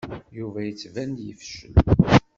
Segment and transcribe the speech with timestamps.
[0.37, 1.73] Yuba yettban-d yefcel.